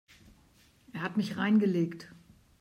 Er 0.93 1.03
hat 1.03 1.15
mich 1.15 1.37
reingelegt. 1.37 2.11